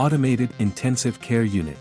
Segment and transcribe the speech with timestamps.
[0.00, 1.76] Automated Intensive Care Unit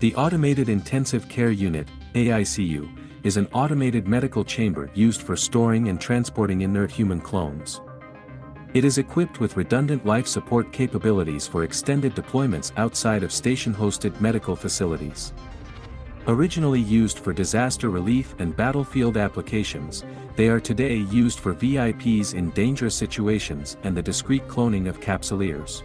[0.00, 2.86] The Automated Intensive Care Unit, AICU,
[3.22, 7.80] is an automated medical chamber used for storing and transporting inert human clones.
[8.74, 14.54] It is equipped with redundant life support capabilities for extended deployments outside of station-hosted medical
[14.54, 15.32] facilities.
[16.26, 20.04] Originally used for disaster relief and battlefield applications,
[20.36, 25.82] they are today used for VIPs in dangerous situations and the discreet cloning of capsuleers.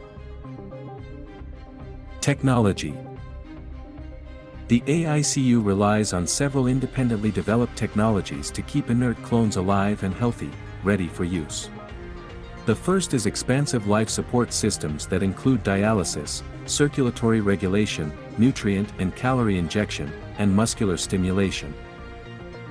[2.30, 2.94] Technology
[4.68, 10.52] The AICU relies on several independently developed technologies to keep inert clones alive and healthy,
[10.84, 11.72] ready for use.
[12.68, 19.58] The first is expansive life support systems that include dialysis, circulatory regulation, nutrient and calorie
[19.58, 21.74] injection, and muscular stimulation.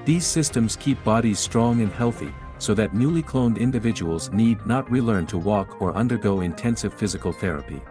[0.05, 5.27] These systems keep bodies strong and healthy, so that newly cloned individuals need not relearn
[5.27, 7.83] to walk or undergo intensive physical therapy.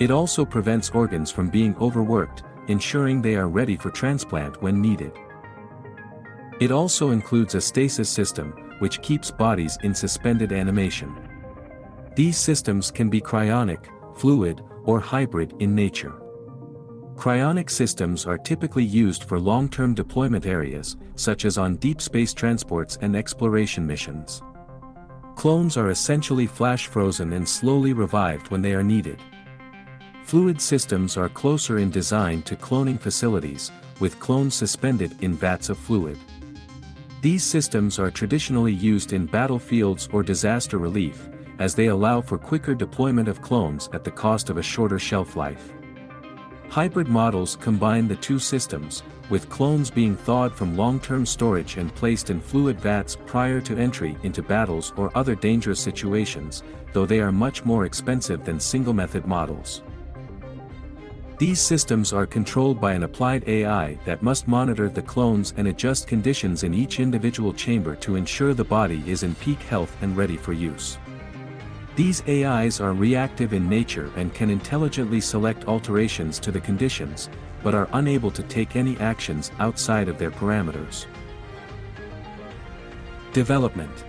[0.00, 5.12] It also prevents organs from being overworked, ensuring they are ready for transplant when needed.
[6.60, 11.14] It also includes a stasis system, which keeps bodies in suspended animation.
[12.16, 13.86] These systems can be cryonic,
[14.16, 16.14] fluid, or hybrid in nature.
[17.14, 22.98] Cryonic systems are typically used for long-term deployment areas, such as on deep space transports
[23.00, 24.42] and exploration missions.
[25.36, 29.20] Clones are essentially flash-frozen and slowly revived when they are needed.
[30.24, 35.76] Fluid systems are closer in design to cloning facilities, with clones suspended in vats of
[35.76, 36.18] fluid.
[37.20, 42.74] These systems are traditionally used in battlefields or disaster relief, as they allow for quicker
[42.74, 45.74] deployment of clones at the cost of a shorter shelf life.
[46.70, 52.30] Hybrid models combine the two systems, with clones being thawed from long-term storage and placed
[52.30, 56.62] in fluid vats prior to entry into battles or other dangerous situations,
[56.94, 59.82] though they are much more expensive than single-method models.
[61.36, 66.06] These systems are controlled by an applied AI that must monitor the clones and adjust
[66.06, 70.36] conditions in each individual chamber to ensure the body is in peak health and ready
[70.36, 70.96] for use.
[71.96, 77.28] These AIs are reactive in nature and can intelligently select alterations to the conditions,
[77.64, 81.06] but are unable to take any actions outside of their parameters.
[83.32, 84.04] Development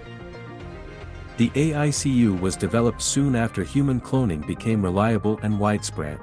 [1.37, 6.19] The AICU was developed soon after human cloning became reliable and widespread.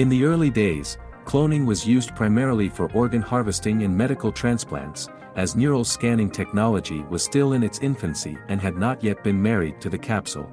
[0.00, 0.96] In the early days,
[1.26, 7.22] cloning was used primarily for organ harvesting and medical transplants, as neural scanning technology was
[7.22, 10.50] still in its infancy and had not yet been married to the capsule.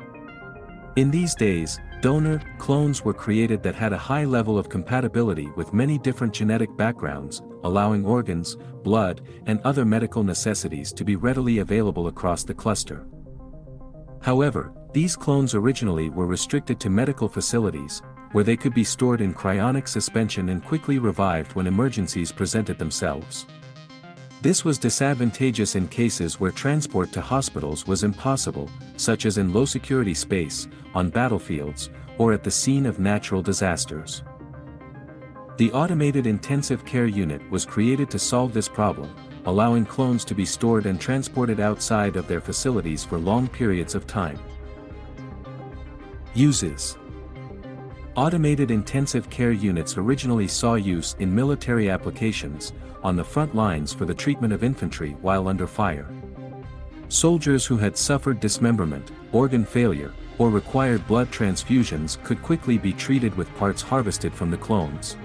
[0.98, 5.72] In these days, donor clones were created that had a high level of compatibility with
[5.72, 12.08] many different genetic backgrounds, allowing organs, blood, and other medical necessities to be readily available
[12.08, 13.08] across the cluster.
[14.22, 18.02] However, these clones originally were restricted to medical facilities,
[18.32, 23.46] where they could be stored in cryonic suspension and quickly revived when emergencies presented themselves.
[24.42, 30.14] This was disadvantageous in cases where transport to hospitals was impossible, such as in low-security
[30.14, 34.24] space, on battlefields, or at the scene of natural disasters.
[35.58, 40.46] The Automated Intensive Care Unit was created to solve this problem, allowing clones to be
[40.46, 44.40] stored and transported outside of their facilities for long periods of time.
[46.36, 46.96] Uses
[48.18, 52.74] Automated intensive care units originally saw use in military applications,
[53.04, 56.10] on the front lines for the treatment of infantry while under fire.
[57.10, 63.38] Soldiers who had suffered dismemberment, organ failure, or required blood transfusions could quickly be treated
[63.38, 65.16] with parts harvested from the clones.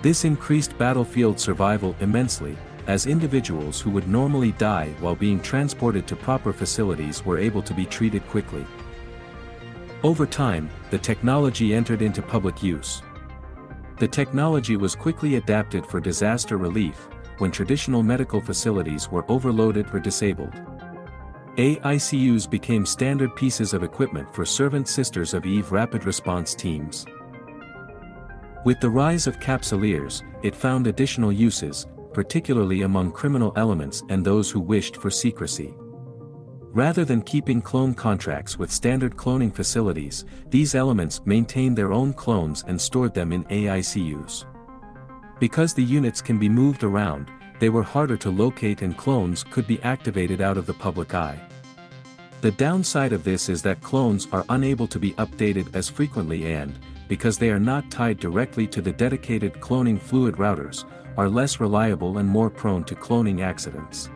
[0.00, 2.56] This increased battlefield survival immensely,
[2.86, 7.74] as individuals who would normally die while being transported to proper facilities were able to
[7.74, 8.64] be treated quickly.
[10.06, 13.02] Over time, the technology entered into public use.
[13.98, 17.08] The technology was quickly adapted for disaster relief,
[17.38, 20.52] when traditional medical facilities were overloaded or disabled.
[21.56, 27.04] AICUs became standard pieces of equipment for servant sisters of Eve rapid response teams.
[28.64, 34.52] With the rise of capsuleers, it found additional uses, particularly among criminal elements and those
[34.52, 35.74] who wished for secrecy.
[36.76, 42.64] Rather than keeping clone contracts with standard cloning facilities, these elements maintained their own clones
[42.66, 44.44] and stored them in AICUs.
[45.40, 47.30] Because the units can be moved around,
[47.60, 51.40] they were harder to locate and clones could be activated out of the public eye.
[52.42, 56.78] The downside of this is that clones are unable to be updated as frequently and,
[57.08, 60.84] because they are not tied directly to the dedicated cloning fluid routers,
[61.16, 64.10] are less reliable and more prone to cloning accidents.